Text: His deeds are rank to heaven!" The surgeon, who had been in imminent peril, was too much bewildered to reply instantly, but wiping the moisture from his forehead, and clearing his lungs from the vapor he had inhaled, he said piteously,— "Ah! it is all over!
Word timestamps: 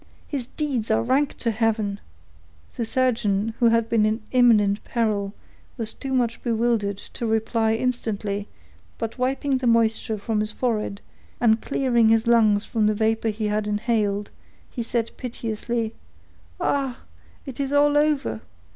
His 0.27 0.47
deeds 0.47 0.89
are 0.89 1.03
rank 1.03 1.37
to 1.37 1.51
heaven!" 1.51 1.99
The 2.75 2.85
surgeon, 2.85 3.53
who 3.59 3.67
had 3.69 3.87
been 3.87 4.03
in 4.03 4.23
imminent 4.31 4.83
peril, 4.83 5.31
was 5.77 5.93
too 5.93 6.11
much 6.11 6.41
bewildered 6.41 6.97
to 7.13 7.27
reply 7.27 7.73
instantly, 7.73 8.47
but 8.97 9.19
wiping 9.19 9.59
the 9.59 9.67
moisture 9.67 10.17
from 10.17 10.39
his 10.39 10.51
forehead, 10.53 11.01
and 11.39 11.61
clearing 11.61 12.09
his 12.09 12.25
lungs 12.25 12.65
from 12.65 12.87
the 12.87 12.95
vapor 12.95 13.29
he 13.29 13.45
had 13.45 13.67
inhaled, 13.67 14.31
he 14.71 14.81
said 14.81 15.11
piteously,— 15.17 15.93
"Ah! 16.59 17.01
it 17.45 17.59
is 17.59 17.71
all 17.71 17.95
over! 17.95 18.41